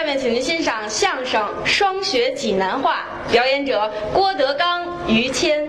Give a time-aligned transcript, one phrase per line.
[0.00, 5.68] 下面，请您欣赏相声《双学济南话》，表演者郭德纲、于谦。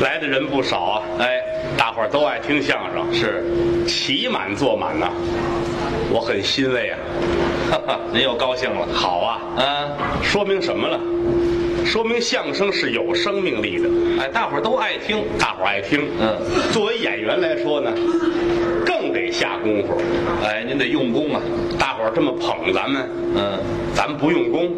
[0.00, 1.42] 来的人不少啊，哎，
[1.76, 3.44] 大伙儿都爱听相声，是，
[3.86, 5.10] 起满坐满呐，
[6.10, 6.98] 我很欣慰啊。
[7.70, 8.88] 哈哈，您又高兴了。
[8.94, 10.98] 好啊，嗯，说明什么了？
[11.88, 13.88] 说明相声是有生命力的。
[14.20, 16.06] 哎，大伙儿都爱听，大伙儿爱听。
[16.20, 16.36] 嗯，
[16.70, 17.90] 作为演员来说呢，
[18.84, 19.98] 更得下功夫。
[20.44, 21.40] 哎，您得用功啊。
[21.78, 23.58] 大伙儿这么捧咱们，嗯，
[23.94, 24.70] 咱们不用功，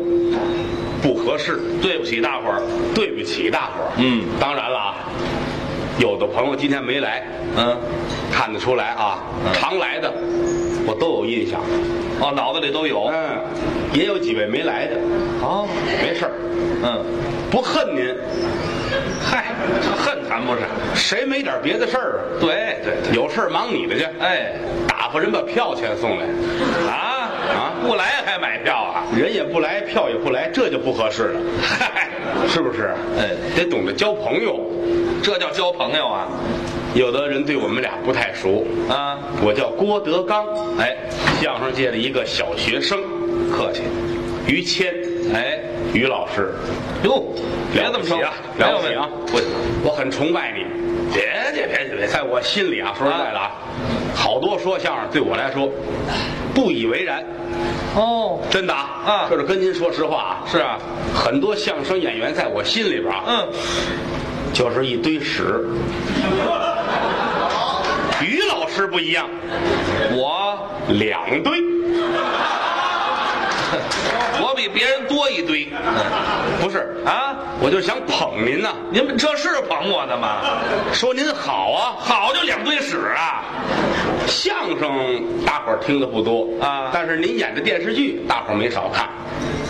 [1.02, 2.62] 不合适，对不起大伙儿。
[2.94, 3.90] 对不起大伙儿。
[3.98, 4.94] 嗯，当然了啊，
[6.00, 7.22] 有的朋友今天没来，
[7.58, 7.76] 嗯，
[8.32, 10.10] 看得出来啊，嗯常来的
[10.86, 11.60] 我都有印象。
[12.20, 13.04] 哦，脑子里都有。
[13.12, 13.38] 嗯，
[13.92, 14.96] 也有几位没来的，
[15.42, 15.68] 哦，
[16.02, 16.32] 没事儿，
[16.82, 17.04] 嗯，
[17.50, 18.16] 不恨您。
[19.22, 20.62] 嗨，这恨谈不上。
[20.94, 22.40] 谁没点别的事儿啊？
[22.40, 23.14] 对对对。
[23.14, 24.04] 有事儿忙你的去。
[24.20, 24.52] 哎，
[24.88, 26.24] 打发人把票钱送来，
[26.90, 27.09] 啊
[27.50, 29.04] 啊不来还买票啊？
[29.16, 32.08] 人也不来，票也不来，这就不合适了，嗨，
[32.48, 32.94] 是不是？
[33.18, 34.60] 哎，得懂得交朋友。
[35.22, 36.28] 这叫交朋友啊？
[36.94, 40.46] 有的人对我们俩不太熟，啊，我叫郭德纲，
[40.78, 40.96] 哎，
[41.40, 42.98] 相声界的一个小学生，
[43.52, 43.82] 客气。
[44.46, 44.92] 于谦，
[45.32, 45.60] 哎，
[45.92, 46.52] 于老师，
[47.04, 47.22] 哟，
[47.72, 49.08] 别这么说了不起啊，了不起啊！
[49.32, 49.40] 我
[49.84, 50.64] 我很崇拜你，
[51.12, 53.50] 别介别介别介，在我心里啊，说实在的啊，
[54.14, 55.68] 好多说相声对我来说
[56.54, 57.24] 不以为然，
[57.94, 59.26] 哦，真的啊，啊。
[59.28, 60.78] 这是跟您说实话啊，是啊，
[61.14, 63.48] 很多相声演员在我心里边啊，嗯，
[64.52, 65.66] 就是一堆屎。
[68.22, 69.26] 于老师不一样，
[70.12, 70.58] 我
[70.88, 71.58] 两堆，
[74.42, 75.68] 我比别人多一堆。
[76.60, 80.38] 不是，啊，我就想捧您呐、您们这是捧我的吗？
[80.92, 81.96] 说您好啊。
[81.98, 83.44] 好就两堆屎啊！
[84.26, 89.08] 相声大伙儿听的不多啊但是您演的电视剧大伙儿没少看，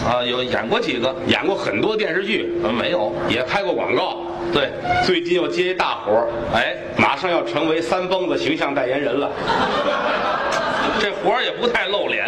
[0.06, 1.14] 啊，有演过几个？
[1.26, 3.12] 演过很多电视剧，嗯，没有。
[3.28, 4.18] 也拍过广告。
[4.52, 4.70] 对，
[5.06, 9.30] 最近又接一大活儿，哎，马上要成为三蹦子形象代言人了，
[11.00, 12.26] 这活儿也不太露脸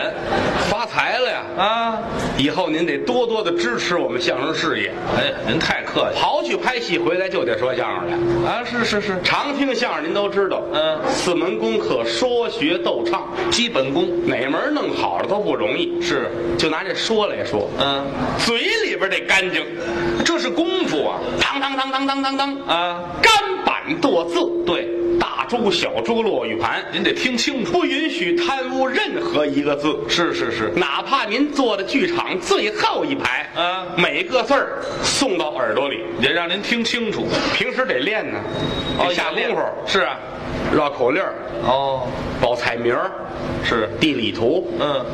[0.70, 1.42] 发财了呀！
[1.56, 1.98] 啊。
[2.38, 8.50] 以后您得多多的支持我们相声事业，哎呀，您太客气刨去拍戏回来就得说相声来。
[8.50, 8.64] 啊！
[8.64, 16.00] 是是是，常听相声您都知道，嗯四门功课说学逗唱，基本功哪门弄好了都不容易。
[16.00, 18.06] 是，就拿这说来说，嗯，
[18.38, 19.64] 嘴里边得干净，
[20.24, 23.02] 这是功夫啊当当当当当当当，啊！
[23.20, 23.32] 干
[23.64, 24.88] 板剁字，对，
[25.52, 27.72] 大珠小猪落玉盘，您得听清楚。
[27.72, 29.98] 不允许贪污任何一个字。
[30.08, 37.26] 是是是，哪怕您坐的剧场最后一排，啊每个字儿送到耳朵里，得让您听清楚。
[37.54, 38.38] 平时得练呢，
[38.98, 40.18] 得下功夫，是啊，
[40.74, 42.08] 绕口令儿、哦，
[42.40, 43.10] 报菜名儿、
[43.62, 45.04] 是，地理图、嗯，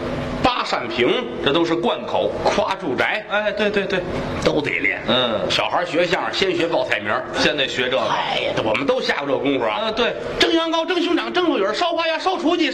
[0.58, 2.32] 八扇屏、这都是贯口。
[2.44, 4.02] 夸住宅，哎，对对对，
[4.44, 5.00] 都得练。
[5.06, 7.24] 嗯小孩学相声先学报菜名儿。
[7.36, 8.02] 现在学这个。
[8.02, 9.82] 哎呀，我们都下过这个功夫啊。
[9.82, 12.72] 啊，对，蒸羊羔、蒸熊掌、蒸鹿尾儿、烧花鸭、烧雏鸡。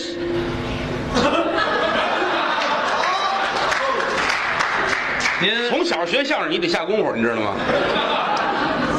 [5.43, 7.55] 您从小学相声你得下功夫，你知道吗？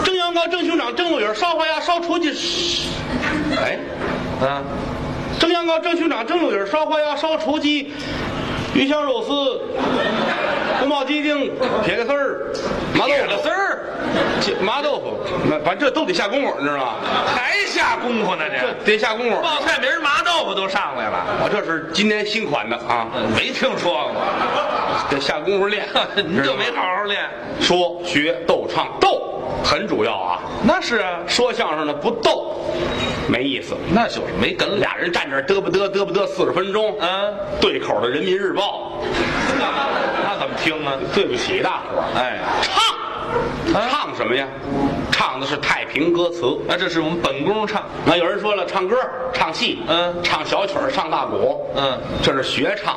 [0.03, 2.87] 蒸羊羔、蒸熊掌、蒸鹿尾儿、烧花鸭、烧雏鸡。
[3.57, 3.79] 哎，
[4.45, 4.61] 啊，
[5.39, 7.91] 蒸羊羔、蒸熊掌、蒸鹿尾儿、烧花鸭、烧雏鸡、
[8.75, 9.61] 鱼香肉丝、
[10.81, 11.49] 宫保鸡丁、
[11.85, 12.51] 撇个丝儿、
[12.93, 13.79] 麻豆腐丝儿，
[14.61, 15.17] 麻豆腐，
[15.49, 16.95] 那反正这都得下功夫，你知道吗？
[17.25, 18.73] 还下功夫呢这这。
[18.83, 19.41] 得下功夫。
[19.41, 24.21] 报菜名儿麻豆腐都上来了，我这是今年新款的啊，没听说过，
[25.09, 25.87] 得下功夫练。
[26.27, 27.21] 您就没好好练。
[27.61, 30.41] 说学逗唱，逗很主要啊。
[30.63, 32.53] 那是啊，说相声的不逗，
[33.27, 33.75] 没意思。
[33.93, 34.79] 那就是没梗。
[34.79, 39.01] 俩人站这儿嘚吧嘚嘚吧嘚四十分钟，嗯，对口的《人民日报》，
[40.23, 40.93] 那怎么听啊？
[41.13, 42.05] 对不起大伙儿。
[42.15, 42.39] 哎，
[43.73, 44.47] 唱，唱什么呀？
[45.15, 46.57] 唱的是太平歌词。
[46.67, 48.97] 那这是我们本宫唱，那有人说了，唱歌、
[49.33, 52.95] 唱戏，嗯唱小曲儿、唱大鼓，嗯，这是学唱。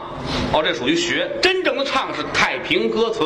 [0.52, 1.30] 哦，这属于学。
[1.40, 3.24] 真正的唱是太平歌词。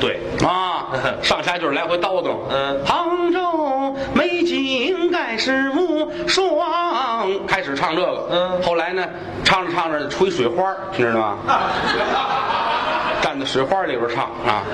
[0.00, 0.88] 对，啊，
[1.22, 2.34] 上下句儿来回叨叨。
[2.50, 8.28] 嗯杭州美景盖世无双，开始唱这个。
[8.32, 9.04] 嗯后来呢，
[9.44, 11.36] 唱着唱着吹水花，你知道吗？
[13.22, 14.64] 站在水花里边唱啊。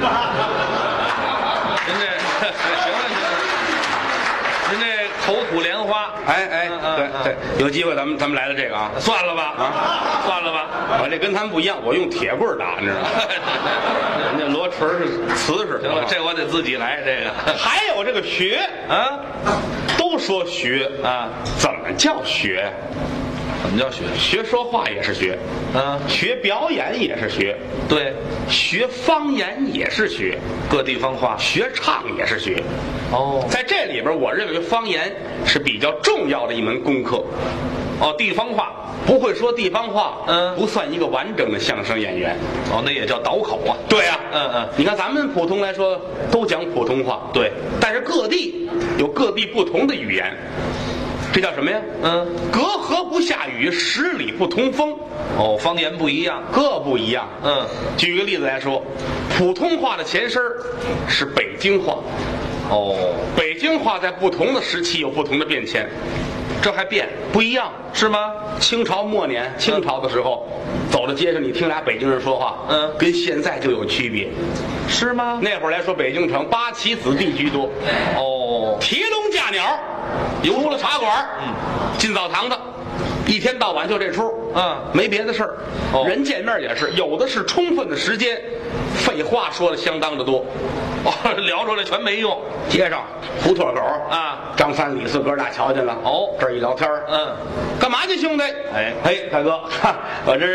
[1.85, 2.07] 您这
[2.47, 2.99] 行了，
[4.71, 4.87] 您您这
[5.27, 8.91] 口吐莲花，哎哎，对对，有机会咱们咱们来了这个啊。
[8.99, 10.67] 算了吧啊，算了吧。
[11.03, 13.09] 我这跟他们不一样，我用铁棍打，你知道吗？
[14.37, 15.81] 人家罗锤是瓷实。
[15.81, 17.57] 行了，这我得自己来这个。
[17.57, 19.19] 还有这个学，啊
[19.99, 21.29] 都说学，啊，
[21.59, 22.73] 怎么叫学？
[23.63, 24.03] 怎么叫学？
[24.19, 25.39] 学说话也是学，
[25.75, 27.57] 啊，学表演也是学，
[27.89, 28.13] 对，
[28.49, 30.39] 学方言也是学，
[30.69, 31.37] 各地方话。
[31.39, 32.63] 学唱也是学。
[33.13, 35.15] 哦在这里边，我认为方言
[35.47, 37.25] 是比较重要的一门功课。
[38.01, 38.79] 哦，地方话。
[39.05, 42.37] 不会说地方话，嗯不算一个完整的相声演员。
[42.71, 43.75] 哦，那也叫倒口啊。
[43.89, 46.01] 对呀、嗯嗯你看咱们普通来说
[46.31, 47.51] 都讲普通话，对，
[47.81, 48.69] 但是各地
[48.99, 50.33] 有各地不同的语言，
[51.33, 51.81] 这叫什么呀？
[52.03, 52.29] 嗯。
[52.53, 54.95] 隔河不下雨，十里不同风，
[55.39, 56.43] 哦，方言不一样。
[56.53, 57.29] 各不一样。
[57.43, 57.67] 嗯。
[57.97, 58.83] 举个例子来说，
[59.37, 60.43] 普通话的前身
[61.09, 61.99] 是北京话，
[62.71, 65.89] 哦，北京话在不同的时期有不同的变迁，
[66.63, 67.71] 这还变不一样。
[67.95, 68.33] 是吗？
[68.59, 70.49] 清朝末年，清朝的时候，
[70.91, 74.29] 走到街上，你听俩北京人说话，嗯跟现在就有区别。
[74.89, 75.39] 是吗？
[75.43, 77.69] 那会儿来说，北京城八旗子弟居多，
[78.17, 79.79] 哦，提笼架鸟，
[80.43, 81.53] 出了茶馆，嗯，
[81.99, 82.57] 进澡堂子，
[83.27, 85.57] 一天到晚就这出，嗯没别的事儿。
[85.93, 88.41] 哦人见面也是，有的是充分的时间，
[88.95, 90.45] 废话说的相当的多。
[91.05, 91.13] 哦，
[91.47, 92.39] 聊出来全没用。
[92.69, 93.03] 街上
[93.43, 97.37] 胡同口啊，张三李四哥俩瞧见了，哦这一聊天儿嗯，
[97.81, 98.45] 干嘛去，兄弟？
[98.75, 99.95] 哎哎，大哥，哈
[100.25, 100.47] 我这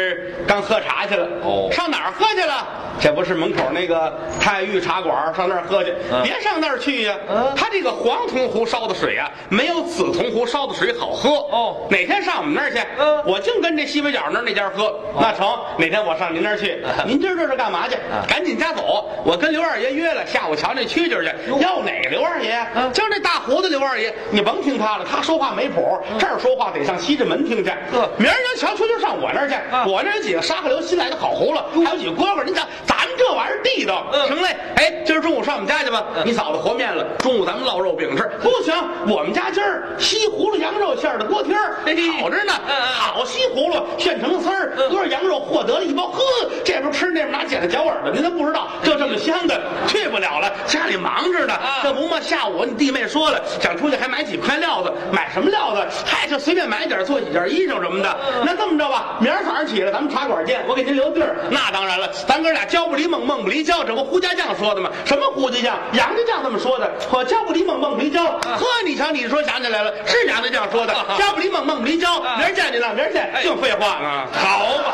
[0.48, 1.28] 刚喝茶去了。
[1.44, 2.66] 哦上哪儿喝去了？
[3.00, 5.94] 这不是门口那个太玉茶馆，上那儿喝去。
[6.12, 11.30] 嗯别上那儿去呀、嗯他这个黄铜壶烧的水啊，没有紫铜壶烧的水好喝。
[11.30, 12.80] 哦哪天上我们那儿去？
[12.98, 14.96] 嗯我净跟这西北角那儿那家喝。
[15.20, 15.48] 那成，
[15.78, 16.82] 哪天我上您那儿去？
[17.06, 17.96] 您今儿这是干嘛去？
[18.28, 21.62] 赶紧家走，我跟刘二爷约了，下午瞧那蛐蛐去。
[21.62, 22.60] 要哪个刘二爷？
[22.76, 27.70] 嗯就是那大胡子刘二爷，你甭听他的，他说话没谱，这儿说话得上西直门听去。
[27.92, 32.44] 呵明儿您瞧蛐蛐上我那儿去，啊我那儿有几个沙河流新来的好葫芦，还有几个蝈蝈。
[32.44, 34.08] 您瞧，咱这玩意儿地道。
[34.12, 36.04] 嗯行嘞，哎，今儿中午上我们家去吧。
[36.26, 38.24] 你嫂子和面了，中午咱们烙肉饼吃。
[38.42, 38.74] 不行，
[39.08, 40.57] 我们家今儿西葫芦
[40.98, 46.22] 馅儿的锅贴儿嘿嘿好着呢，嗯嗯好西葫芦现成丝儿，嗯搁上羊肉获得了一包，呵，
[46.66, 51.54] 这边吃那边拿剪子嚼耳朵，您都不知道，就这么香的，去不了了，家里忙着呢。
[51.54, 55.86] 啊这不嘛，下午你弟妹说了，想出去还买几块料子，买什么料子？
[56.06, 58.18] 嗨，就随便买点，做几件衣裳什么的。
[58.44, 61.38] 那这么着吧，明儿早上起来咱们茶馆见，我给您留地儿。
[61.50, 64.90] 那当然了，咱哥俩交不离梦，梦不离交，这不胡家将说的吗？
[65.06, 65.78] 什么胡家将？
[65.94, 66.92] 杨家将这么说的。
[67.12, 68.24] 我，交不离梦，梦不离交。
[68.26, 70.87] 呵，你瞧，你说想起来了，是杨家将说的，
[71.18, 72.20] 交 不离梦，梦不离交。
[72.38, 73.88] 明儿见你了，明儿见，净废话。
[73.88, 74.28] 啊！
[74.34, 74.94] 好吧，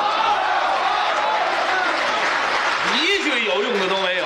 [2.95, 4.23] 一句有用的都没有。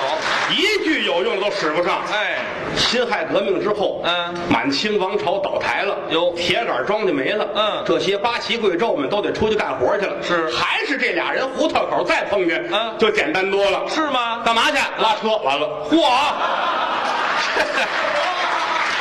[0.50, 2.00] 一句有用的都使不上。
[2.12, 2.38] 哎，
[2.76, 4.34] 辛亥革命之后，嗯。
[4.48, 6.30] 满清王朝倒台了，有。
[6.32, 7.84] 铁杆庄稼没了，嗯。
[7.86, 10.48] 这些八旗贵胄们都得出去干活去了，是。
[10.50, 12.96] 还是这俩人胡同口再碰见，嗯。
[12.98, 13.82] 就简单多了。
[13.88, 14.40] 是吗？
[14.44, 14.78] 干嘛去？
[15.02, 15.98] 拉车，完了，嚯，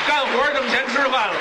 [0.07, 1.33] 干活挣钱吃饭了，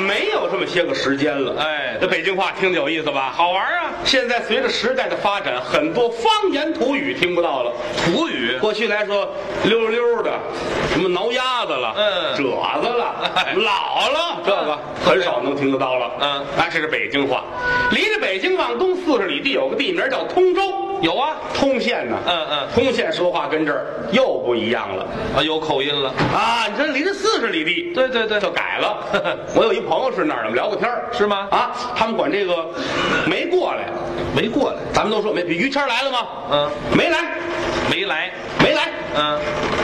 [0.00, 1.54] 没有这么些个时间了。
[1.60, 3.32] 哎这北京话听着有意思吧？
[3.34, 3.90] 好玩啊！
[4.04, 7.72] 现在随着时代的发展，很多方言土语听不到了。
[7.96, 9.28] 土语过去来说，
[9.64, 10.30] 溜溜的，
[10.92, 12.44] 什么挠鸭子了，嗯褶
[12.80, 16.12] 子了，哎老了，这个很少能听得到了。
[16.20, 17.42] 嗯啊这是北京话。
[17.90, 20.62] 离着北京往东四十里地有个地名叫通州，
[21.00, 22.16] 有啊，通县呢。
[22.26, 25.06] 嗯嗯通县说话跟这儿又不一样了
[25.36, 26.12] 啊，有口音了。
[26.34, 26.66] 啊！
[26.70, 28.98] 你这离着四十里地，对对对就改了。
[29.54, 32.68] 我有一朋友是那儿的，我们聊过天儿是吗啊，他们管这个
[33.26, 33.86] 没过来，
[34.34, 35.42] 没过来，咱们都说没。
[35.42, 36.18] 于谦来了吗？
[36.50, 37.18] 嗯，没来，
[37.90, 38.30] 没来。
[38.62, 38.88] 没来。
[39.16, 39.38] 嗯，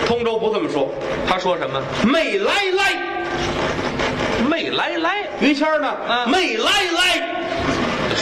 [0.07, 0.89] 通州不这么说，
[1.29, 1.81] 他说什么？
[2.05, 2.93] 没来来。
[4.49, 5.97] 没来来，于谦呢？
[6.09, 7.44] 嗯没来来。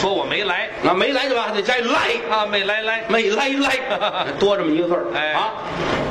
[0.03, 1.43] 说我没来那没来对吧？
[1.47, 1.97] 还得加一来。
[2.29, 3.71] 啊，没来来，没来来，
[4.37, 5.05] 多这么一个字儿。
[5.15, 5.53] 哎啊，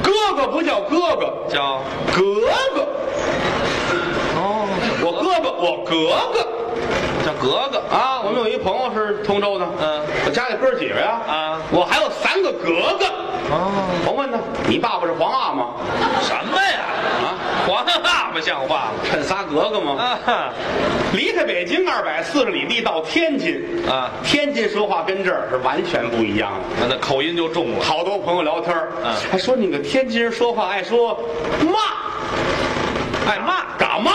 [0.03, 2.23] 哥哥不叫哥哥，叫格
[2.75, 2.89] 格。
[4.35, 4.67] 哦，
[5.05, 5.93] 我哥哥，我格
[6.33, 6.49] 格。
[7.23, 11.21] 叫格格啊，我们有一朋友是通州的，嗯我家里哥几个呀？
[11.29, 13.05] 啊我还有三个格格。
[13.51, 15.67] 哦，甭问他，你爸爸是皇阿玛
[16.23, 16.81] 什么呀？
[17.21, 17.27] 啊？
[17.73, 18.93] 黄阿玛像话吗？
[19.05, 19.97] 趁仨格格吗？
[19.99, 20.52] 啊哈，
[21.14, 26.87] 离开北京二百四十里地到天津啊天津说话跟这儿是完全不一样的。
[26.88, 27.85] 那口音就重了。
[27.85, 31.19] 好多朋友聊天儿嗯还说你个天津人说话爱说
[31.61, 34.12] 骂，爱骂敢骂？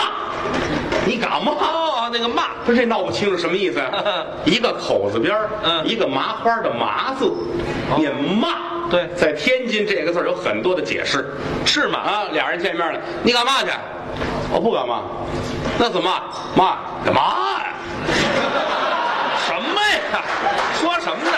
[1.06, 1.52] 你敢骂？
[1.54, 3.92] 哦，那个骂不是这闹不清楚什么意思啊？
[4.46, 7.32] 一个口字边儿嗯一个麻花的麻字，
[7.98, 8.77] 念骂。
[8.90, 11.34] 对在天津这个字有很多的解释。
[11.66, 12.00] 是吗？
[12.00, 13.70] 啊，俩人见面了，你干嘛去？
[14.52, 15.04] 我不干嘛。
[15.78, 16.10] 那怎么？
[16.56, 17.22] 妈，干嘛
[17.60, 17.74] 呀？
[19.46, 20.24] 什么呀？
[20.80, 21.38] 说什么呢？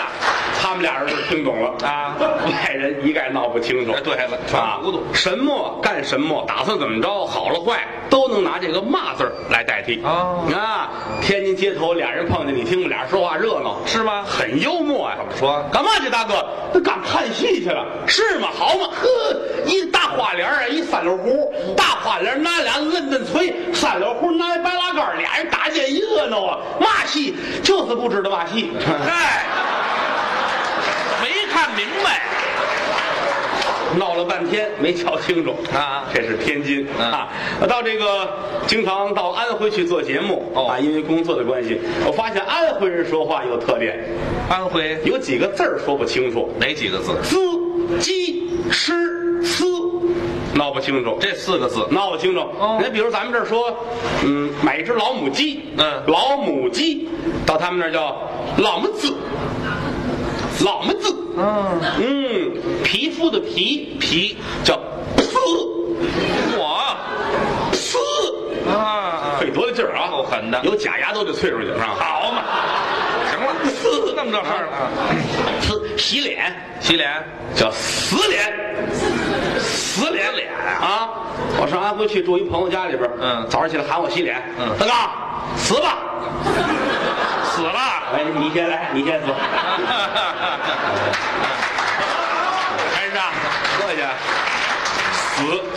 [0.70, 3.90] 他们俩人就听懂了啊外人一概闹不清楚。
[3.90, 10.00] 哎对了全啊糊涂什么干什么，打算怎么着，好了坏都能拿这个嘛字儿来代替。
[10.04, 16.46] 哦啊，天津街头俩人碰见你，听俩人说话热闹，是吗很幽默呀、怎么说干嘛去，大哥？
[16.72, 18.48] 那刚看戏去了，是吗？
[18.56, 19.08] 好嘛，呵，
[19.66, 26.58] 一大花脸儿啊，一三绺胡，大花脸拿俩嫩嫩锤，三绺胡拿白拉杆，俩人打架热闹啊！
[26.80, 27.34] 嘛戏？
[27.64, 28.70] 就是不知道嘛戏。
[29.04, 29.44] 嗨，
[29.88, 29.89] 没
[31.60, 32.22] 看明白。
[33.98, 37.28] 闹了半天没瞧清楚啊这是天津、啊
[37.60, 37.66] 啊。
[37.68, 38.28] 到这个
[38.66, 43.98] 经常到安徽去做节目、哦啊，因为工作的关系，我发现安徽人说话有特点，
[44.48, 47.12] 安徽有几个字儿说不清楚，哪几个字？
[47.22, 47.36] 滋、
[47.98, 49.66] 鸡、吃、丝，
[50.54, 51.18] 闹不清楚。
[51.20, 51.86] 这四个字。
[51.90, 52.40] 闹不清楚。
[52.58, 53.76] 哦那比如咱们这儿说，
[54.24, 57.08] 嗯，买一只老母鸡，嗯老母鸡，
[57.44, 58.16] 到他们那儿叫
[58.58, 59.12] 老母子，
[60.64, 62.52] 老么子，嗯，嗯，
[62.84, 64.74] 皮肤的皮皮叫
[65.16, 65.38] 呲
[66.58, 66.96] 我
[67.72, 70.10] 呲，啊，费多大劲儿啊！
[70.10, 70.60] 够狠的。
[70.64, 71.96] 有假牙都得啐出去，是吧？
[71.98, 72.42] 好嘛，
[73.30, 74.72] 行了，呲那么着事儿了。
[74.72, 74.90] 啊。
[75.62, 76.54] 呲，洗脸。
[76.80, 77.10] 洗脸，
[77.54, 78.52] 叫死脸，
[79.60, 80.50] 死脸脸
[80.80, 81.10] 啊！
[81.60, 83.46] 我上安徽去住一朋友家里边儿，嗯。
[83.48, 84.76] 早上起来喊我洗脸，嗯。
[84.78, 84.92] 大哥
[85.56, 85.98] 死吧！
[87.60, 87.78] 死了。
[88.14, 89.26] 哎，你先来，你先死。
[92.94, 93.30] 还是啊，
[93.78, 94.00] 坐下。
[95.36, 95.69] 死。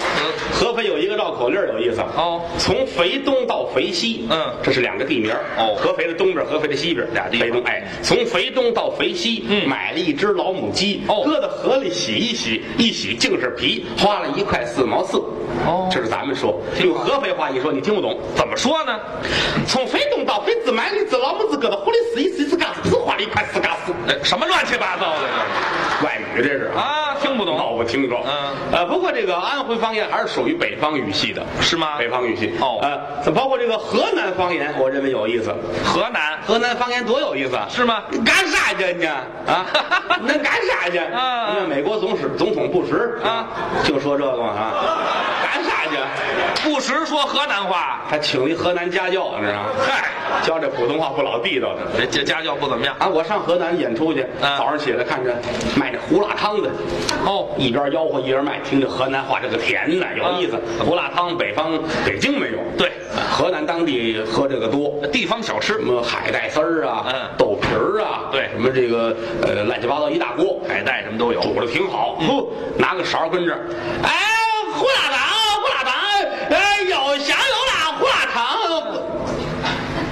[0.64, 15.18] 合肥有一个绕口令儿有意思哦从肥东到肥西，嗯这是两个地名儿哦合肥的东边，合肥的西边，俩地方肥东，哎，从肥东到肥西，嗯买了一只老母鸡，哦搁到河里洗一洗，一洗净是皮，花了一块四毛四。
[15.66, 18.18] 哦这是咱们说，用合肥话一说你听不懂。
[18.34, 18.98] 怎么说呢？
[19.68, 23.92] 从肥东到肥西买了一只老母鸡，搁到河里洗一洗，一只嘎子，花了一块四嘎四。
[24.08, 27.03] 哎，什么乱七八糟的外语这是啊？
[27.44, 27.58] 听不懂。
[27.58, 28.16] 闹不听着。
[28.26, 32.54] 嗯呃，不过这个安徽方言还是属于北方语系的，是吗北方语系。
[32.60, 35.54] 哦呃，包括这个河南方言，我认为有意思。
[35.84, 37.68] 河南河南方言多有意思啊！
[37.70, 38.04] 是吗？
[38.26, 39.26] 干啥去你啊？
[40.22, 40.98] 那干啥去？
[41.00, 43.48] 嗯那美国总使总统布什啊，
[43.84, 44.74] 就说这个嘛啊，
[45.44, 45.73] 干啥去？
[46.62, 49.70] 不时说河南话，还请了一河南家教，你知道吗？
[49.86, 50.10] 嗨，
[50.44, 51.82] 教这普通话不老地道的。
[51.98, 52.96] 这这家教不怎么样。
[53.00, 55.34] 啊，我上河南演出去，嗯早上起来看着
[55.76, 56.70] 卖那胡辣汤的，
[57.26, 60.58] 哦一边吆喝一边卖，听着河南话这个甜呐，有意思。
[60.80, 61.72] 嗯胡辣汤北方
[62.06, 64.94] 北京没有，对啊河南当地喝这个多。
[65.12, 71.42] 地方小吃什，么海带丝儿啊，嗯豆皮儿啊，对什么这个呃乱七八糟一大锅，海带什么都有。
[71.42, 72.18] 煮的挺好。
[72.22, 73.54] 嗯呼，拿个勺跟着，
[74.04, 74.10] 哎，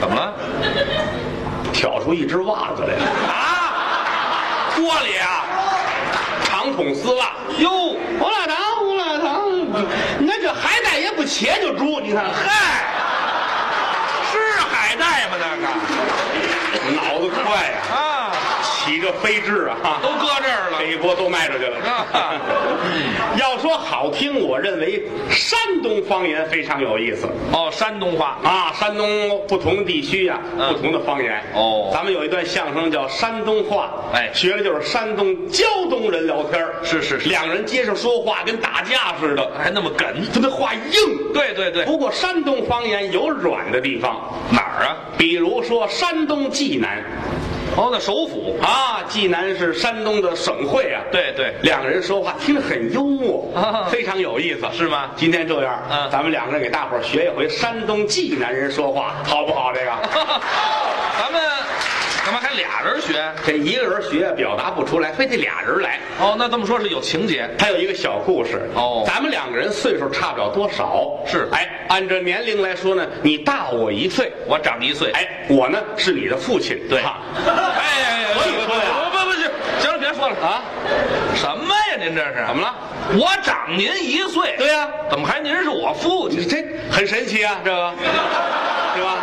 [0.02, 0.34] 怎么了？
[1.72, 4.74] 挑出一只袜子来了，啊？
[4.76, 5.46] 锅里啊？
[6.44, 7.34] 长筒丝袜。
[7.60, 7.70] 哟，
[8.20, 9.46] 胡辣汤，胡辣汤，
[10.20, 12.84] 那这海带也不切就煮，你看，嗨，
[14.32, 15.38] 是海带吗？
[15.40, 17.96] 那个脑子快呀、啊，
[18.84, 20.78] 起个飞智啊，都搁这儿了。
[20.80, 21.78] 这一波都卖出去了。
[21.86, 22.42] 啊。
[23.40, 27.28] 要说好听，我认为山东方言非常有意思。
[27.54, 28.38] 哦，山东话。
[28.44, 28.74] 啊。
[28.74, 29.08] 山东
[29.48, 30.74] 不同地区呀、嗯。
[30.74, 31.42] 不同的方言。
[31.54, 31.92] 哦。
[31.94, 34.32] 咱们有一段相声叫山东话，哎。
[34.34, 36.74] 学的就是山东胶东人聊天儿。
[36.84, 37.30] 是是是。
[37.30, 40.08] 两人街上说话跟打架似的，还那么梗。
[40.34, 41.34] 他那话硬。
[41.34, 44.20] 对对对，不过山东方言有软的地方，
[44.52, 44.98] 哪儿啊？
[45.18, 47.04] 比如说山东济南
[47.78, 48.56] 哦，那首府。
[48.62, 51.02] 啊，济南是山东的省会啊。
[51.12, 59.72] 对对，两个人说话听着很幽默，啊非常有意思，是吗今天这样，嗯咱们两个人给大伙儿学一回山东济南人说话，好不好？
[59.74, 59.92] 这个，
[61.20, 61.42] 咱们
[62.24, 63.14] 干嘛还俩人学？
[63.46, 66.00] 这一个人学表达不出来，非得俩人来。
[66.20, 67.50] 哦，那这么说是有情节。
[67.58, 75.12] 还有一个小故事哦咱们两个人岁数差不了多少，是哎，按照年龄来说呢，你大我一岁，我长一岁。
[75.12, 80.36] 哎，我呢是你的父亲，对哈哎呀呀，所以说呀不不不是，行了，别说了。
[80.42, 80.62] 啊，
[81.36, 81.91] 什么呀？
[82.02, 82.74] 您这是怎么了？
[83.14, 84.56] 我长您一岁。
[84.58, 86.40] 对呀怎么还您是我父亲？
[86.40, 87.94] 你这很神奇啊，这个，
[88.96, 89.18] 是吧？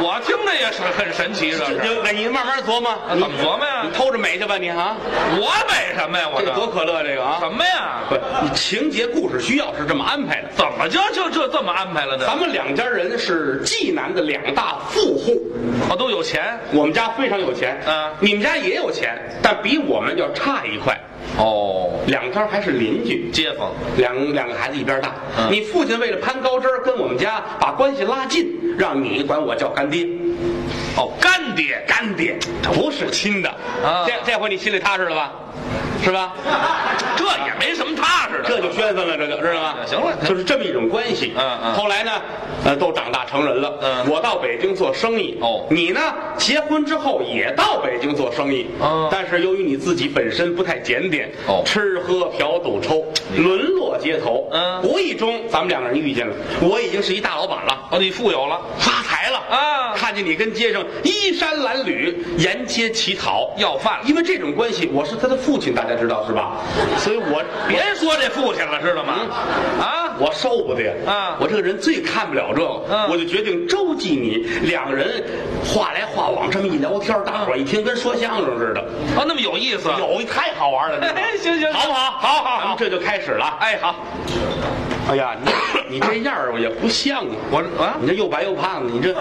[0.00, 1.76] 我听着也是很神奇，这是。
[1.78, 4.96] 就那你慢慢琢磨，那怎么琢磨呀你偷着美去吧，你啊，
[5.40, 6.28] 我美什么呀？
[6.32, 8.02] 我这多可乐，这个啊，什么呀？
[8.08, 8.14] 不，
[8.44, 10.48] 你情节故事需要是这么安排的。
[10.54, 12.24] 怎么就就就这么安排了呢？
[12.26, 15.42] 咱们两家人是济南的两大富户，
[15.90, 16.56] 啊，都有钱。
[16.72, 20.96] 我们家非常有钱，嗯你们家也有钱，但比我们要差一块。
[21.38, 23.70] 哦，两家还是邻居，街坊。
[23.96, 25.14] 两两个孩子一边大。
[25.38, 30.06] 嗯你父亲为了攀高枝儿，跟我们家把关系拉近，让你管我叫干爹。
[31.58, 33.48] 爹，干爹不是亲的，
[33.84, 35.32] 啊这这回你心里踏实了吧？
[36.04, 36.32] 是吧？
[37.16, 38.48] 这也没什么踏实的。
[38.48, 39.74] 这就宣愤了，这就知道吗？
[39.84, 41.32] 行了就是这么一种关系。
[41.36, 42.12] 嗯嗯后来呢，
[42.64, 43.74] 呃，都长大成人了。
[43.82, 45.36] 嗯我到北京做生意。
[45.40, 46.00] 哦你呢，
[46.36, 48.68] 结婚之后也到北京做生意。
[48.80, 53.04] 嗯但是由于你自己本身不太检点，哦吃喝嫖赌抽，
[53.36, 54.48] 沦落街头。
[54.52, 57.88] 嗯无意中咱们两个人遇见了，我已经是一大老板了。
[57.90, 66.52] 哦，你富有了，发财了啊看见你跟街上衣衫褴褛，沿街乞讨要饭因为这种关系，我是他的父亲，大家知道是吧？
[66.98, 69.26] 所以我别说这父亲了，知道吗？
[69.80, 70.94] 啊，我受不得！
[71.06, 74.46] 啊我这个人最看不了这个，嗯我就决定周济你。
[74.68, 75.22] 两人
[75.64, 78.80] 话来话往，这么一聊天，大伙儿一听跟说相声似的，
[79.16, 79.88] 啊，那么有意思。
[79.98, 80.98] 有太好玩了。
[81.00, 82.10] 这个 行行好不好？
[82.18, 83.56] 好好好咱们这就开始了。
[83.60, 83.87] 哎，好，
[85.10, 85.36] 哎呀，
[85.88, 87.32] 你你这样儿也不像啊！
[87.50, 89.14] 我啊你这又白又胖的，你这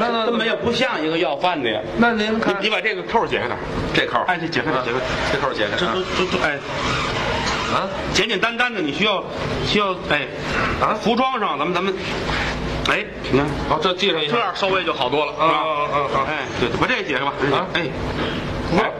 [0.00, 1.80] 那那根本也不像一个要饭的呀。
[1.98, 3.56] 那您看你把这个扣儿解开点，
[3.94, 4.98] 这扣，哎，这解开点，解开，
[5.32, 5.76] 这扣解开。
[5.76, 6.58] 这都都都哎。
[7.74, 9.22] 啊，简简单单的，你需要
[9.66, 10.26] 需要哎，
[10.80, 11.92] 啊，服装上咱们咱们，
[12.88, 14.34] 哎，你看，好，这系上一下。
[14.34, 15.62] 这样稍微就好多了，是吧？
[15.64, 17.86] 嗯嗯嗯哎，对，把这个解开吧，啊哎，
[18.78, 18.90] 哎，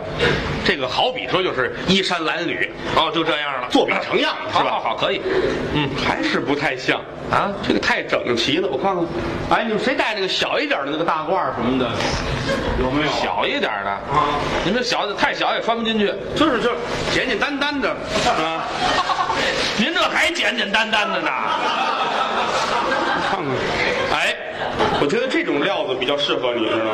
[0.64, 4.70] 这个好比说就是衣衫褴褛，哦，就这样了，作比成样，是吧？
[4.70, 5.20] 好好好，可以。
[5.74, 11.90] 嗯，还是不太像啊这个太整齐了，我看看，哎，你们谁戴那个小一点的那个大褂什么的，
[12.78, 13.10] 有没有？
[13.12, 16.06] 小一点的啊，您这小的太小也穿不进去。
[16.36, 16.76] 就是就是
[17.12, 17.90] 简简单单的
[18.30, 18.64] 啊，
[19.78, 21.30] 您这还简简单单的呢？
[23.28, 24.36] 看看，哎，
[25.00, 26.92] 我觉得这种料子比较适合你，知道吗？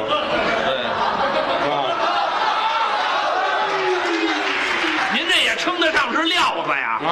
[0.66, 1.98] 对，啊。
[5.14, 6.98] 您这也称得上是料子呀？
[7.06, 7.08] 啊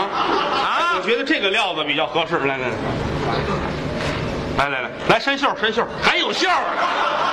[0.66, 2.37] 啊我觉得这个料子比较合适。
[2.40, 2.75] 来来来，
[4.59, 5.87] 来来来，来伸袖伸袖。
[6.02, 6.83] 还有袖儿呢？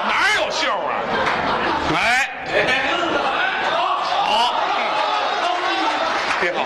[0.07, 1.01] 哪有袖儿啊？
[1.95, 2.29] 哎，
[3.74, 4.53] 好，
[6.39, 6.63] 这好，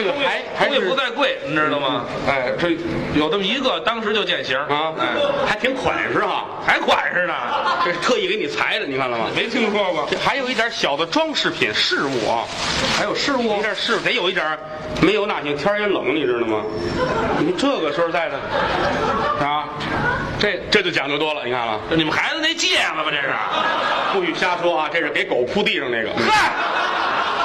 [0.00, 2.06] 这个还还东西不在贵，你知道吗？
[2.26, 2.70] 哎，这
[3.14, 5.08] 有这么一个，当时就见形啊，哎，
[5.46, 6.46] 还挺款式哈。
[6.66, 7.34] 还款式呢，
[7.84, 9.26] 这是特意给你裁的，你看了吗？
[9.36, 10.16] 没听说过这。
[10.16, 12.44] 还有一点小的装饰品饰物啊，
[12.96, 14.58] 还有事一物点饰物得有一点，
[15.02, 16.62] 没有那行天也冷，你知道吗？
[17.38, 18.36] 你这个说实在的，
[19.44, 19.68] 啊，
[20.38, 21.78] 这这就讲究多了，你看了。
[21.90, 23.04] 你们孩子那戒指吧？
[23.10, 23.34] 这是？
[24.12, 24.88] 不许瞎说啊！
[24.92, 26.10] 这是给狗铺地上那个。
[26.28, 26.50] 嗨，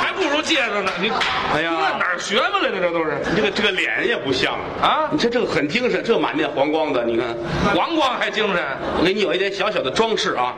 [0.01, 0.91] 还不如戒指呢。
[0.99, 1.11] 你，
[1.53, 2.79] 哎呀这学问来的？
[2.79, 7.27] 这都是你这个这个脸也不像啊你这这个很精神，这满面黄光的，你看，
[7.75, 8.63] 黄光还精神。
[8.99, 10.53] 我给你有一点小小的装饰啊，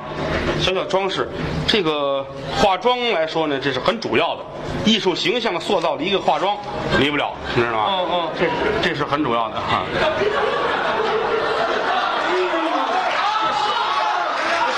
[0.60, 1.30] 小小装饰。
[1.68, 4.44] 这个化妆来说呢，这是很主要的，
[4.86, 6.58] 艺术形象塑造的一个化妆，
[7.00, 7.84] 离不了，你知道吗？
[7.88, 8.46] 哦哦这
[8.82, 9.84] 这是很主要的哈。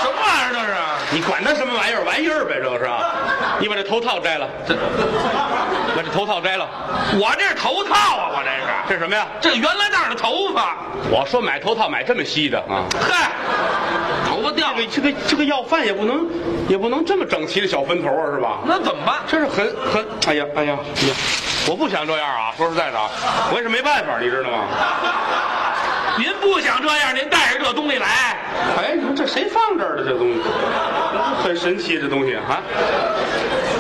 [0.02, 0.74] 什么玩意儿这是？
[1.12, 3.16] 你管他什么玩意儿，玩意儿呗，这个是吧？
[3.60, 4.74] 你把这头套摘了，这
[5.96, 6.68] 把这头套摘了，
[7.20, 8.30] 我这是头套啊！
[8.34, 8.70] 我这是。
[8.88, 9.28] 这是什么呀？
[9.40, 10.78] 这原来那儿的头发，
[11.12, 12.86] 我说买头套买这么稀的啊。
[13.00, 13.32] 嗨，
[14.28, 16.26] 头发掉了这个，这个这个要饭也不能
[16.68, 18.60] 也不能这么整齐的小分头啊，是吧？
[18.66, 19.18] 那怎么办？
[19.28, 21.14] 这是很很，哎呀哎呀哎呀，
[21.68, 23.10] 我不想这样啊，说实在的啊，
[23.52, 24.58] 我也是没办法，你知道吗？
[26.20, 28.06] 您不想这样，您带着这东西来，
[28.78, 30.42] 哎，你说这谁放这儿的这东西？
[31.42, 32.62] 很神奇这东西啊！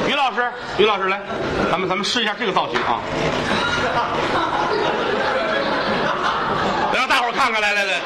[0.07, 1.19] 于老师，于老师来，
[1.69, 3.01] 咱们咱们试一下这个造型啊！
[6.93, 7.99] 来让大伙看看，来来来，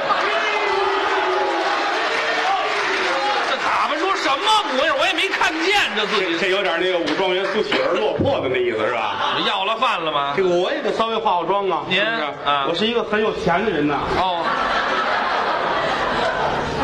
[4.44, 4.96] 么模样？
[5.00, 5.64] 我也没看见
[5.96, 6.38] 这自己。
[6.40, 9.38] 这有点那个武状元苏乞儿落魄的那意思是吧？
[9.48, 10.34] 要了饭了吗？
[10.38, 12.24] 这个我也得稍微化化妆啊，您是不是？
[12.46, 14.00] 啊我是一个很有钱的人呐。
[14.18, 14.44] 哦，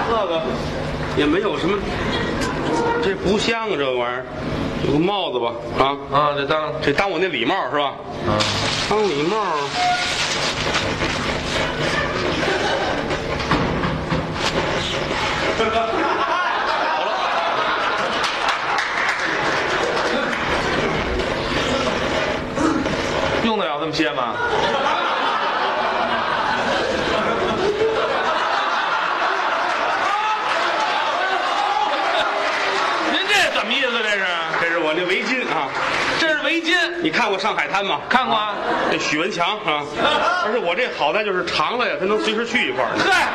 [0.10, 0.41] 这个
[1.17, 1.78] 也没有什么，
[3.04, 4.26] 这不像啊，这个玩意儿，
[4.88, 7.93] 有个帽子吧，啊，啊，这当这当我那礼帽是吧？
[8.28, 8.38] 嗯，
[8.89, 9.38] 当礼帽。
[23.43, 24.36] 用得了这么些吗？
[33.12, 34.04] 您这怎么意思？
[34.04, 34.26] 这是？
[34.62, 35.70] 这是我那围巾啊，
[36.20, 36.76] 这是围巾？
[37.02, 38.02] 你看过《上海滩》吗？
[38.10, 38.54] 看过啊？
[38.92, 39.86] 这许文强啊，
[40.46, 42.92] 而且我这好在就是长了呀，它能随时去一块儿。
[43.00, 43.30] 嗨，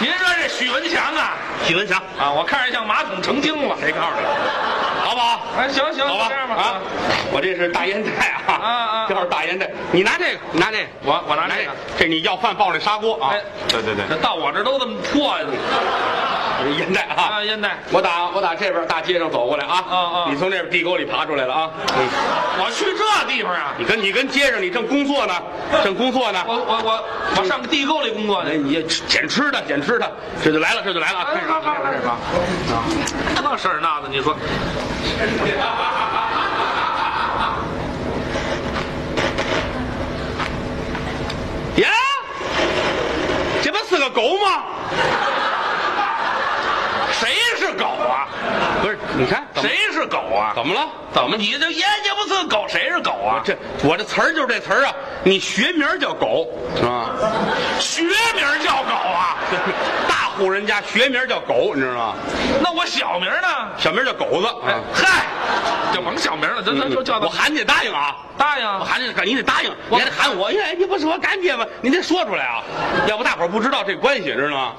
[0.00, 1.34] 您说这许文强啊？
[1.64, 3.76] 许文强，啊，我看着像马桶成精了。
[3.80, 4.26] 谁告诉你？
[5.02, 5.40] 好不好？
[5.56, 6.74] 哎，行行，好吧这样吧啊！
[7.32, 8.10] 我这是大烟袋
[8.46, 15.44] 啊，啊啊这是大烟袋，你拿这个，你拿这个，我我拿这个，这你要饭抱这砂锅啊哎，对对对，这到我这都这么破呀！
[16.64, 22.06] 这烟袋啊啊，，烟袋，我打我打这边大街上走过来啊，啊啊你从那边地沟里爬出来了啊，嗯，
[22.58, 23.74] 我去这地方啊！
[23.78, 25.34] 你跟你跟街上你正工作呢，
[25.84, 27.04] 正工作呢，我我我
[27.38, 28.58] 我上地沟里工作哎，去。
[28.58, 30.10] 你捡吃的捡吃的，
[30.42, 32.18] 这就来了这就来了啊，开始了好好好开始了啊。
[33.42, 34.36] 那事儿那的，你说
[41.76, 41.88] 呀，
[43.62, 44.64] 这不是个狗吗？
[47.76, 48.28] 狗啊？
[48.82, 50.52] 不是，你看谁是狗啊？
[50.54, 50.88] 怎么了？
[51.12, 53.40] 怎么你这人家不是狗，谁是狗啊？
[53.44, 54.94] 这我这词儿就是这词儿啊，
[55.26, 56.46] 你学名叫狗
[56.84, 57.10] 啊？
[57.80, 58.14] 学名
[58.64, 59.36] 叫狗啊？
[60.08, 62.14] 大户人家学名叫狗，你知道吗？
[62.62, 63.48] 那我小名呢？
[63.76, 64.46] 小名叫狗子。
[64.64, 65.24] 哎啊，嗨，
[65.92, 68.14] 就甭小名了，咱咱就叫他我喊你得答应啊！
[68.38, 68.84] 答应我。
[68.84, 70.46] 喊你，你得答应，你还得喊我。
[70.46, 71.66] 哎，你不是我干爹吗？
[71.80, 72.62] 你得说出来啊，
[73.08, 74.74] 要不大伙儿不知道这关系，知道吗？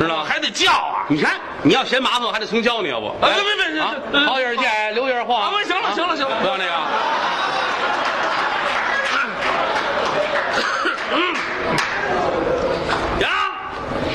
[0.00, 0.24] 知道吗？
[0.26, 1.04] 还得叫啊！
[1.06, 3.08] 你看，你要嫌麻烦，我还得重教你，要不？
[3.08, 5.38] 啊别别别好眼儿见，留眼儿晃。
[5.38, 6.70] 啊行了啊行了行了不要那个。
[13.20, 13.28] 呀，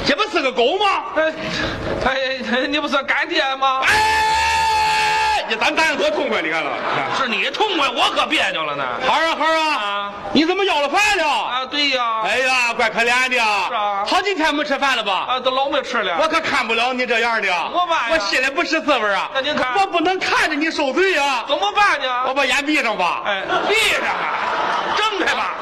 [0.06, 1.04] 这不是个狗吗？
[1.16, 2.12] 哎
[2.52, 3.82] 哎，你不是干爹吗？
[3.86, 6.72] 哎，你咱答应多痛快，你看了。
[7.16, 8.84] 是你痛快，我可别扭了呢。
[9.08, 11.28] 孩儿啊孩儿啊啊，你怎么要了饭了？
[11.28, 13.36] 啊，对呀，哎呀，怪可怜的。
[13.36, 15.28] 是啊好几天没吃饭了吧？
[15.30, 16.18] 啊，都老没吃了。
[16.20, 19.30] 我可看不了你这样的，么办呀我心里不是滋味啊。
[19.36, 21.46] 那您看我不能看着你受罪啊！
[21.48, 22.24] 怎么办呢？
[22.28, 23.22] 我把眼闭上吧。
[23.28, 25.54] 哎，闭上啊，睁开吧。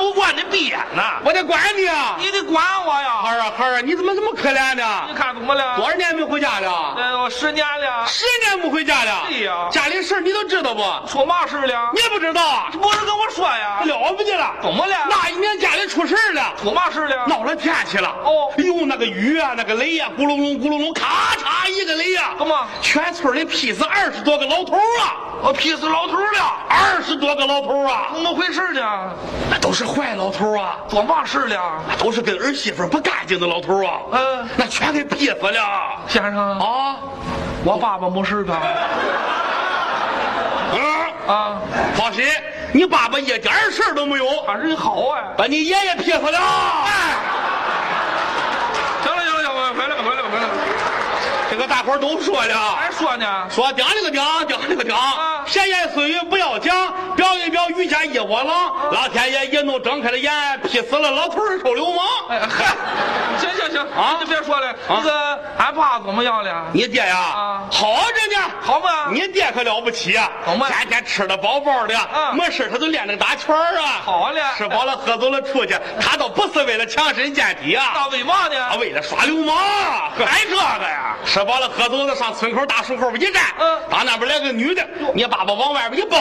[0.00, 2.16] 不惯你闭眼呐，我得管你啊！
[2.18, 3.20] 你得管我呀。
[3.22, 5.14] 孩儿啊孩儿啊，你怎么这么可怜呢你？
[5.14, 5.76] 看怎么了？
[5.76, 6.94] 多少年没回家了？
[6.96, 9.24] 哎，呦十年了，十年没回家了。
[9.28, 10.82] 对呀家里事儿你都知道不？
[11.06, 11.90] 出嘛事了？
[11.92, 12.70] 你也不知道啊？
[12.72, 13.82] 不是跟我说呀？
[13.84, 14.54] 了不得了！
[14.62, 14.96] 怎么了？
[15.10, 16.54] 那一年家里出事儿了。
[16.62, 17.26] 出嘛事了？
[17.26, 18.08] 闹了天气了。
[18.24, 25.16] 哦哎呦，那个雨啊，那个雷呀、咕隆隆，咕隆隆，咔嚓一个雷呀、怎么全村里劈死二十多个老头儿啊！
[25.42, 28.08] 我劈死老头了，二十多个老头啊！
[28.12, 29.10] 怎么回事呢？
[29.50, 30.76] 那都是坏老头啊！
[30.88, 31.82] 做嘛事了？
[31.88, 34.00] 那都是跟儿媳妇不干净的老头啊！
[34.12, 35.62] 嗯那全给劈死了
[36.06, 36.96] 先生，啊！
[37.64, 38.60] 我爸爸没事吧？
[40.74, 41.58] 嗯，啊，
[41.94, 42.24] 放心，
[42.72, 45.22] 你爸爸一点事儿都没有，他人好哎。
[45.36, 46.38] 把你爷爷劈死了。
[46.38, 46.40] 行
[51.60, 52.74] 个大伙儿都说了。
[52.74, 53.46] 还说呢？
[53.50, 56.72] 说顶了个顶，顶了个顶啊，闲言碎语不要讲，
[57.16, 58.92] 表一表于家一窝狼。
[58.92, 60.32] 老天爷一怒睁开了眼，
[60.62, 62.06] 劈死了老头儿臭流氓。
[62.28, 62.76] 哎 嗨，
[63.36, 64.72] 行行行啊你就别说了。
[64.88, 66.66] 那个俺爸怎么样了？
[66.72, 69.08] 你爹呀，啊好着呢，好吗？
[69.10, 74.02] 你爹可了不起啊，怎么天天吃的饱饱的，嗯没事他就练那个打拳儿啊。
[74.04, 78.76] 好嘞吃饱了喝足了出去， 他倒不是为了强身健体啊，那为嘛呢他？
[78.76, 79.56] 为了耍流氓。
[80.24, 81.16] 还这个呀？
[81.26, 86.18] 吃饱了喝足了，上村口大树后边一站，嗯到那边来个女的，你爸爸往外边一蹦，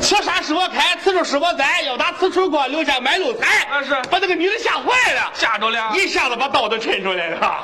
[0.00, 3.64] 此山是我开，此树是我栽，要打此处过，留下买路财。
[3.70, 7.58] 啊是把那个女的吓坏了，吓着了，一下子把刀都抻出来了，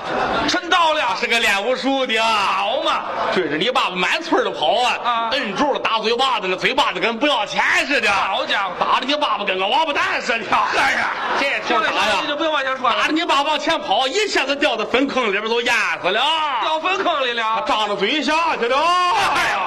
[0.48, 2.26] 抻到了，是个练武术的啊。
[2.58, 3.02] 好嘛？
[3.34, 8.72] 追着你爸爸满村的跑啊，啊摁住了打嘴巴子，那嘴巴子跟不要钱似的，好家伙！
[8.78, 10.44] 打的你爸爸跟个王八蛋似的。
[10.76, 12.22] 哎呀，这行了行了，挺啥呀？
[12.28, 13.12] 就不用往前说打的。
[13.12, 16.20] 你爸爸往前跑，一下子掉到粪坑里边都淹死了。
[16.62, 17.64] 掉粪坑里了。
[17.66, 18.76] 张着嘴下去了。
[18.76, 19.60] 哎呀，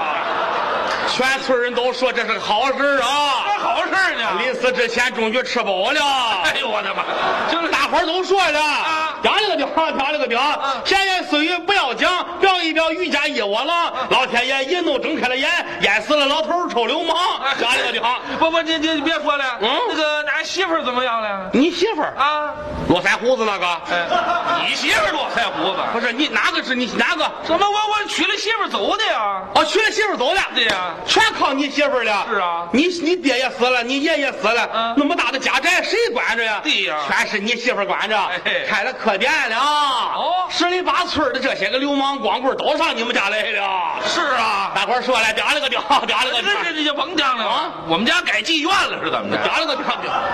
[1.16, 3.46] 全村人都说这是个好事儿啊！
[3.46, 4.24] 这好事呢。
[4.40, 6.02] 临死之前终于吃饱了。
[6.44, 7.04] 哎呦我的妈！
[7.52, 10.42] 就是，大伙儿都说了，啊顶了个顶，顶了个表，
[10.84, 13.94] 闲言碎语不要讲，表一表于家一窝囊。
[14.10, 15.48] 老天爷一怒睁开了眼，
[15.82, 17.16] 淹死了老头臭流氓。
[17.60, 18.02] 讲了个顶。
[18.40, 19.46] 不不，你你你别说了。
[19.62, 21.48] 嗯那个俺媳妇儿怎么样了？
[21.54, 22.56] 你媳妇儿啊，
[22.90, 23.68] 络腮胡子那个？
[23.92, 25.80] 哎，你媳妇儿络腮胡子？
[25.94, 27.32] 不是你哪个是你哪个？
[27.44, 29.44] 怎么我我娶了媳妇儿走的呀？
[29.54, 30.42] 哦，娶了媳妇儿走的。
[30.56, 32.26] 对呀全靠你媳妇儿了。
[32.30, 36.62] 是啊你你爹也死了，你爷爷死了，嗯那么大的家宅谁管着呀？
[36.64, 38.18] 对呀全是你媳妇儿管着。
[38.18, 39.58] 哎嘿开了客店了。
[39.58, 43.96] 哦十里八村的这些个流氓光棍都上你们家来了。
[44.06, 44.72] 是啊。
[44.76, 49.44] 大伙儿说了，顶了个顶， 顶了个顶，这这这就甭讲了啊我们家改妓院了是怎么着？
[49.44, 49.86] 顶了个顶，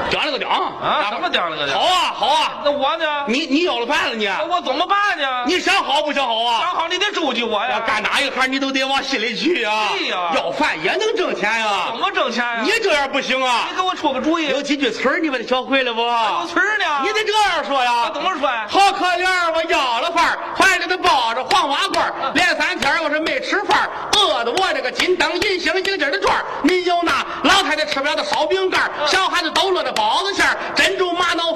[0.09, 1.73] 顶了个顶啊，什么顶了个顶？
[1.73, 2.61] 好啊，好啊。
[2.63, 3.05] 那我呢？
[3.27, 4.25] 你你要了饭了你？
[4.25, 5.45] 那我怎么办呢？
[5.47, 6.59] 你想好不想好啊？
[6.61, 7.81] 想好你得周济我呀。
[7.85, 9.87] 干哪一行你都得往心里去啊。
[9.91, 11.97] 对呀要饭也能挣钱呀怎。
[11.97, 12.61] 么挣钱呀？
[12.63, 13.75] 你这样不行啊你！
[13.77, 14.49] 给我出个主意。
[14.49, 16.01] 有几句词儿你把它学会了不？
[16.01, 16.85] 有词儿呢？
[17.01, 18.13] 你得这样说呀我。
[18.13, 18.67] 怎么说呀？
[18.69, 31.53] 好可怜，我要了饭儿，怀里头抱着黄花罐儿，连三天我是没吃饭饿得我这，个金灯银星银针的串儿您有那老太太吃不了的烧饼干小孩子都乐的包子馅儿珍珠玛瑙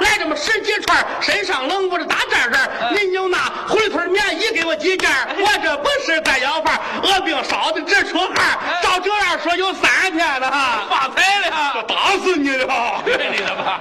[0.00, 3.38] 来这么十几串身上冷不着打战战儿您有那
[3.68, 10.84] 回腿棉衣给我几件儿我这不是在要饭儿饿病烧的直出汗照这样说有三天了哈。
[10.88, 13.02] 发财了，打死你了！
[13.04, 13.80] 对你的吧？